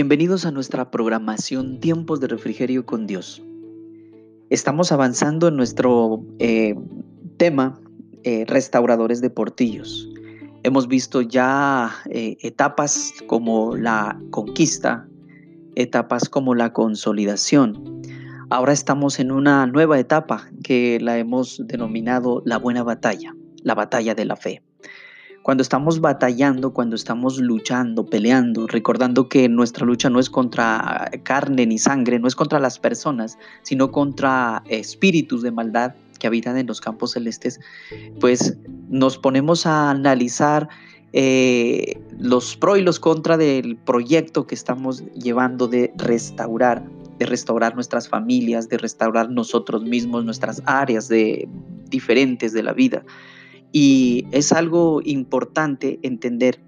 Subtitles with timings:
[0.00, 3.42] Bienvenidos a nuestra programación Tiempos de Refrigerio con Dios.
[4.48, 6.74] Estamos avanzando en nuestro eh,
[7.36, 7.78] tema
[8.22, 10.08] eh, Restauradores de Portillos.
[10.62, 15.06] Hemos visto ya eh, etapas como la conquista,
[15.74, 18.00] etapas como la consolidación.
[18.48, 24.14] Ahora estamos en una nueva etapa que la hemos denominado la buena batalla, la batalla
[24.14, 24.62] de la fe.
[25.42, 31.66] Cuando estamos batallando, cuando estamos luchando, peleando, recordando que nuestra lucha no es contra carne
[31.66, 36.66] ni sangre, no es contra las personas, sino contra espíritus de maldad que habitan en
[36.66, 37.58] los campos celestes,
[38.20, 38.58] pues
[38.88, 40.68] nos ponemos a analizar
[41.12, 46.84] eh, los pro y los contra del proyecto que estamos llevando de restaurar,
[47.18, 51.48] de restaurar nuestras familias, de restaurar nosotros mismos, nuestras áreas de,
[51.88, 53.04] diferentes de la vida.
[53.72, 56.60] Y es algo importante entender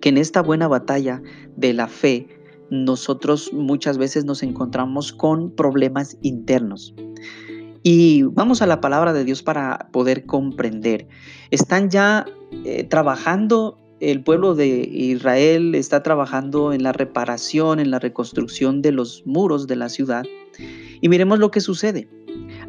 [0.00, 1.22] que en esta buena batalla
[1.56, 2.28] de la fe,
[2.70, 6.94] nosotros muchas veces nos encontramos con problemas internos.
[7.82, 11.06] Y vamos a la palabra de Dios para poder comprender.
[11.50, 12.24] Están ya
[12.64, 18.92] eh, trabajando, el pueblo de Israel está trabajando en la reparación, en la reconstrucción de
[18.92, 20.24] los muros de la ciudad.
[21.00, 22.08] Y miremos lo que sucede.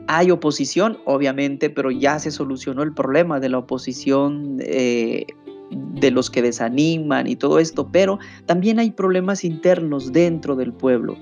[0.08, 5.26] Hay oposición, obviamente, pero ya se solucionó el problema de la oposición, eh,
[5.72, 11.18] de los que desaniman y todo esto, pero también hay problemas internos dentro del pueblo.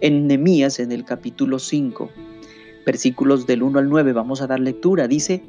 [0.00, 2.10] En Nehemías, en el capítulo 5,
[2.84, 5.44] versículos del 1 al 9, vamos a dar lectura, dice,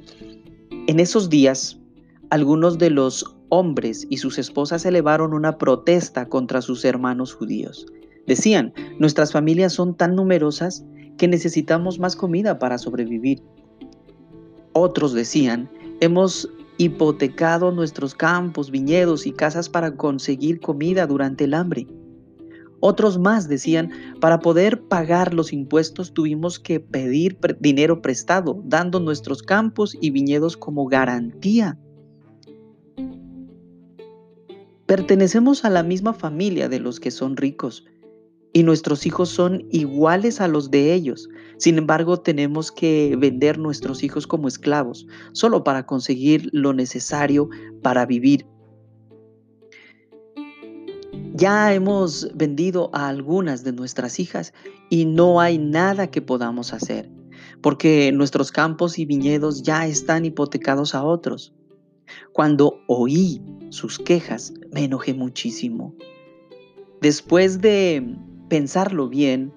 [0.87, 1.79] en esos días,
[2.29, 7.87] algunos de los hombres y sus esposas elevaron una protesta contra sus hermanos judíos.
[8.27, 10.85] Decían, nuestras familias son tan numerosas
[11.19, 13.43] que necesitamos más comida para sobrevivir.
[14.73, 21.85] Otros decían, hemos hipotecado nuestros campos, viñedos y casas para conseguir comida durante el hambre.
[22.79, 23.91] Otros más decían,
[24.21, 30.55] para poder pagar los impuestos tuvimos que pedir dinero prestado, dando nuestros campos y viñedos
[30.55, 31.77] como garantía.
[34.85, 37.85] Pertenecemos a la misma familia de los que son ricos,
[38.53, 41.29] y nuestros hijos son iguales a los de ellos.
[41.57, 47.49] Sin embargo, tenemos que vender nuestros hijos como esclavos, solo para conseguir lo necesario
[47.81, 48.45] para vivir.
[51.33, 54.53] Ya hemos vendido a algunas de nuestras hijas
[54.89, 57.09] y no hay nada que podamos hacer,
[57.61, 61.53] porque nuestros campos y viñedos ya están hipotecados a otros.
[62.33, 65.95] Cuando oí sus quejas, me enojé muchísimo.
[66.99, 68.17] Después de
[68.49, 69.53] pensarlo bien,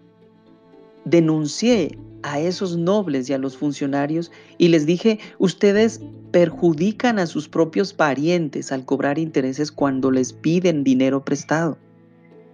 [1.05, 7.49] denuncié a esos nobles y a los funcionarios y les dije, ustedes perjudican a sus
[7.49, 11.79] propios parientes al cobrar intereses cuando les piden dinero prestado.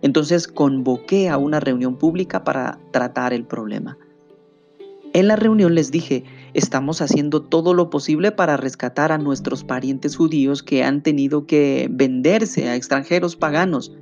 [0.01, 3.99] Entonces convoqué a una reunión pública para tratar el problema.
[5.15, 6.25] En la reunión les dije,
[6.55, 11.89] estamos haciendo todo lo posible para rescatar a nuestros parientes judíos que han tenido que
[11.91, 13.93] venderse a extranjeros paganos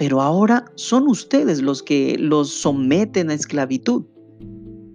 [0.00, 4.06] pero ahora son ustedes los que los someten a esclavitud.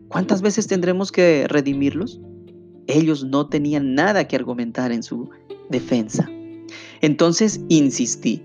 [0.08, 2.20] ¿Cuántas veces tendremos que redimirlos?
[2.88, 5.30] Ellos no tenían nada que argumentar en su
[5.70, 6.28] defensa.
[7.02, 8.42] Entonces insistí,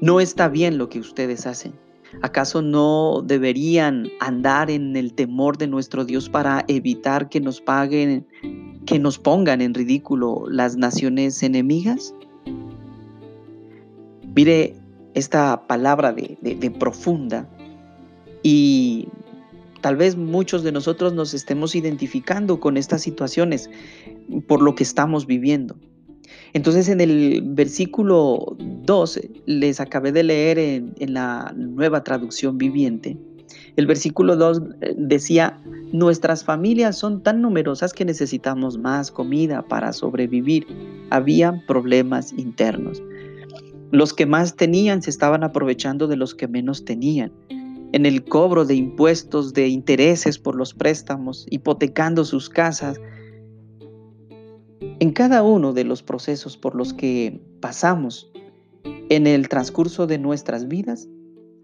[0.00, 1.74] no está bien lo que ustedes hacen.
[2.22, 8.26] ¿Acaso no deberían andar en el temor de nuestro Dios para evitar que nos paguen,
[8.84, 12.12] que nos pongan en ridículo las naciones enemigas?
[14.34, 14.81] Mire,
[15.14, 17.48] esta palabra de, profunda
[18.42, 19.08] y
[19.80, 23.70] tal vez muchos de nosotros nos estemos identificando con estas situaciones
[24.46, 25.76] por lo que estamos viviendo.
[26.54, 33.16] Entonces en el versículo 12 les acabé de leer en, en, la nueva traducción viviente.
[33.76, 35.58] El versículo 2 eh, decía,
[35.92, 40.66] nuestras familias son tan numerosas que necesitamos más comida para sobrevivir.
[41.10, 43.02] Había problemas internos.
[43.92, 47.30] Los que más tenían se estaban aprovechando de los que menos tenían,
[47.92, 52.98] en el cobro de impuestos, de intereses por los préstamos, hipotecando sus casas.
[54.98, 58.32] En cada uno de los procesos por los que pasamos
[59.10, 61.06] en el transcurso de nuestras vidas,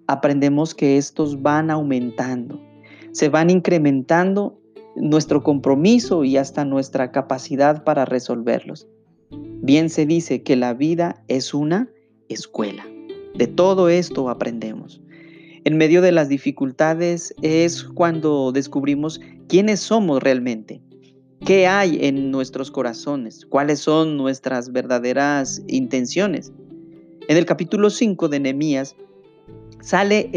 [0.06, 2.60] aprendemos que estos van aumentando,
[3.12, 4.60] se van incrementando
[4.96, 8.86] nuestro compromiso y hasta nuestra capacidad para resolverlos.
[9.30, 11.88] Bien se dice que la vida es una
[12.28, 12.86] escuela.
[13.34, 15.00] De todo esto aprendemos.
[15.64, 20.80] En medio de las dificultades es cuando descubrimos quiénes somos realmente,
[21.44, 26.52] qué hay en nuestros corazones, cuáles son nuestras verdaderas intenciones.
[27.28, 28.96] En el capítulo 5 de Nehemías
[29.80, 30.30] sale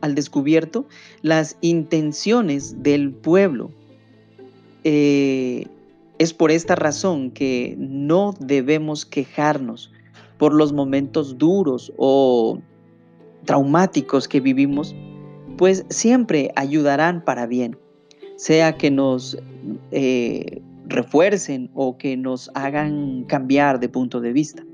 [0.00, 0.86] al descubierto
[1.22, 3.70] las intenciones del pueblo.
[4.84, 5.66] Eh,
[6.18, 9.92] es por esta razón que no debemos quejarnos
[10.38, 12.58] por los momentos duros o
[13.44, 14.94] traumáticos que vivimos,
[15.56, 17.76] pues siempre ayudarán para bien,
[18.36, 19.36] sea que nos
[19.90, 24.64] eh, refuercen o que nos hagan cambiar de punto de vista.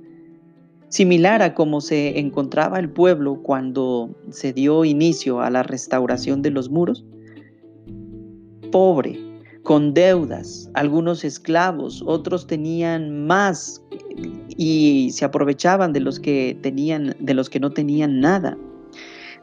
[0.88, 6.50] Similar a como se encontraba el pueblo cuando se dio inicio a la restauración de
[6.50, 7.05] los muros,
[8.70, 9.19] pobre,
[9.64, 13.84] con deudas, algunos esclavos, otros tenían más
[14.56, 18.56] y se aprovechaban de los que tenían de los que no tenían nada.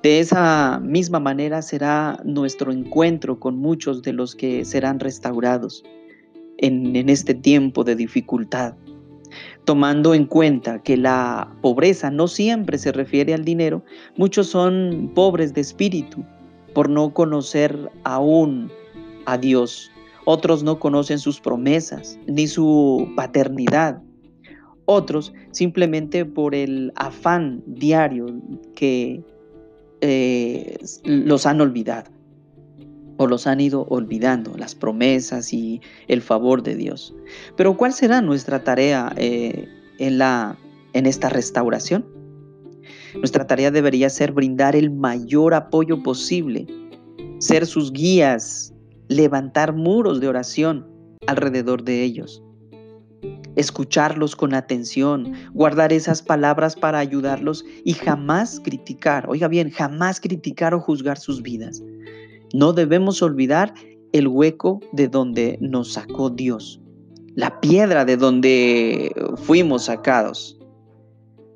[0.03, 5.83] De esa misma manera será nuestro encuentro con muchos de los que serán restaurados
[6.57, 8.73] en, en este tiempo de dificultad,
[9.63, 13.83] tomando en cuenta que la pobreza no siempre se refiere al dinero,
[14.17, 16.25] muchos son pobres de espíritu
[16.73, 18.71] por no conocer aún
[19.27, 19.91] a Dios
[20.25, 24.01] otros no conocen sus promesas ni su paternidad.
[24.85, 28.27] Otros simplemente por el afán diario
[28.75, 29.23] que
[30.01, 32.11] eh, los han olvidado
[33.17, 37.15] o los han ido olvidando, las promesas y el favor de Dios.
[37.55, 39.67] Pero ¿cuál será nuestra tarea eh,
[39.99, 40.57] en, la,
[40.93, 42.03] en esta restauración?
[43.13, 46.65] Nuestra tarea debería ser brindar el mayor apoyo posible,
[47.37, 48.73] ser sus guías
[49.07, 50.87] levantar muros de oración
[51.27, 52.41] alrededor de ellos.
[53.55, 60.73] Escucharlos con atención, guardar esas palabras para ayudarlos y jamás criticar, oiga bien, jamás criticar
[60.73, 61.83] o juzgar sus vidas.
[62.53, 63.73] No debemos olvidar
[64.13, 66.81] el hueco de donde nos sacó Dios,
[67.35, 69.11] la piedra de donde
[69.43, 70.57] fuimos sacados.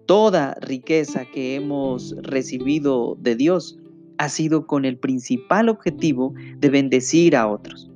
[0.05, 3.77] Toda riqueza que hemos recibido de Dios
[4.17, 7.89] ha sido con el principal objetivo de bendecir a otros.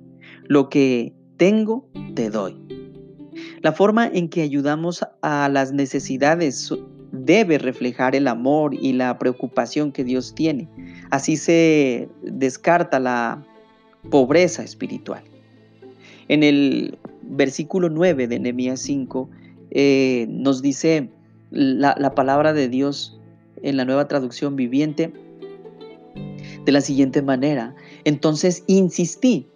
[0.48, 2.79] Lo que tengo, te doy.
[3.62, 6.74] La forma en que ayudamos a las necesidades
[7.12, 10.68] debe reflejar el amor y la preocupación que Dios tiene.
[11.10, 13.46] Así se descarta la
[14.10, 15.24] pobreza espiritual.
[16.28, 19.30] En el versículo 9 de Nehemías 5
[19.72, 21.10] eh, nos dice
[21.52, 23.20] la, la palabra de Dios
[23.62, 25.12] en la nueva traducción viviente,
[26.66, 27.76] de la siguiente manera.
[28.04, 29.48] Entonces insistí,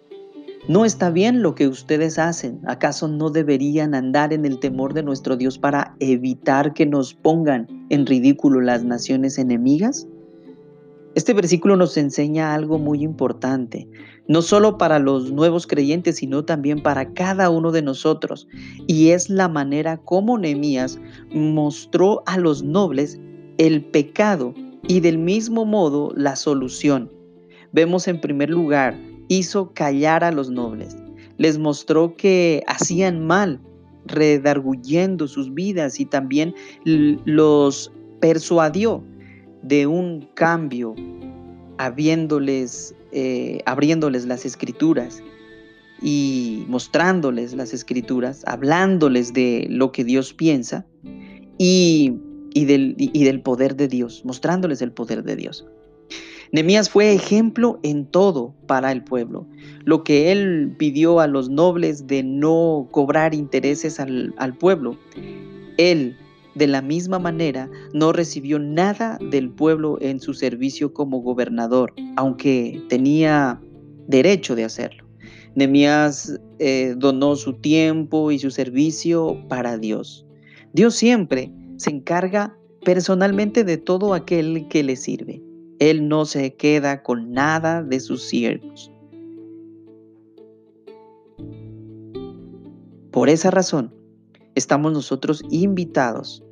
[0.66, 2.60] no está bien lo que ustedes hacen.
[2.66, 7.86] ¿Acaso no deberían andar en el temor de nuestro Dios para evitar que nos pongan
[7.90, 10.06] en ridículo las naciones enemigas?
[11.14, 13.88] Este versículo nos enseña algo muy importante,
[14.26, 18.48] no solo para los nuevos creyentes, sino también para cada uno de nosotros,
[18.88, 20.98] y es la manera como Nehemías
[21.32, 23.20] mostró a los nobles
[23.58, 24.54] el pecado
[24.88, 27.12] y del mismo modo la solución.
[27.72, 28.96] Vemos en primer lugar,
[29.28, 30.96] hizo callar a los nobles,
[31.38, 33.60] les mostró que hacían mal,
[34.06, 36.54] redarguyendo sus vidas y también
[36.84, 39.02] los persuadió
[39.62, 40.94] de un cambio,
[43.12, 45.22] eh, abriéndoles las escrituras
[46.02, 50.86] y mostrándoles las escrituras, hablándoles de lo que Dios piensa
[51.56, 52.18] y
[52.54, 55.66] del, y del poder de Dios, mostrándoles el poder de Dios.
[56.52, 59.46] Nemías fue ejemplo en todo para el pueblo.
[59.84, 64.96] Lo que él pidió a los nobles de no cobrar intereses al, pueblo,
[65.76, 66.16] él
[66.54, 72.82] de la misma manera no recibió nada del pueblo en su servicio como gobernador, aunque
[72.88, 73.60] tenía
[74.06, 75.04] derecho de hacerlo.
[75.56, 80.26] Nemías eh, donó su tiempo y su servicio para Dios.
[80.72, 85.42] Dios siempre se encarga personalmente de todo aquel que le sirve.
[85.78, 88.90] Él no se queda con nada de sus siervos.
[93.10, 93.94] Por esa razón,
[94.54, 96.44] estamos nosotros invitados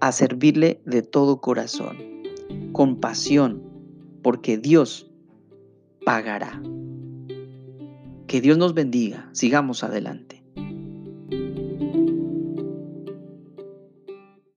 [0.00, 1.96] a servirle de todo corazón,
[2.72, 3.62] con pasión,
[4.22, 5.10] porque Dios
[6.04, 6.60] pagará.
[8.26, 9.28] Que Dios nos bendiga.
[9.32, 10.37] Sigamos adelante.